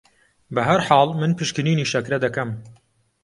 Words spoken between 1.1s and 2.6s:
من پشکنینی شەکرە دەکەم